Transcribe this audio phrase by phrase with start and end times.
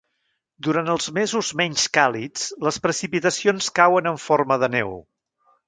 [0.67, 4.99] Durant els mesos menys càlids les precipitacions cauen en forma de neu.